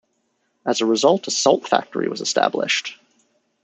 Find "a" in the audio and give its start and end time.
0.81-0.85, 1.27-1.29